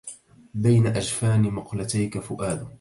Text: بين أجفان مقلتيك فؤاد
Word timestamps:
بين 0.53 0.87
أجفان 0.87 1.41
مقلتيك 1.51 2.19
فؤاد 2.19 2.67